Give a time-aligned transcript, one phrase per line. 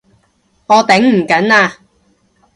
[0.65, 1.75] 我頂唔緊喇！